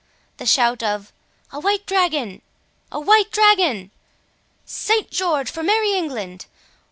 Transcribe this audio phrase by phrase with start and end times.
[0.37, 1.13] The shout of
[1.51, 6.47] "A white dragon!—a white dragon!—Saint George for merry England!"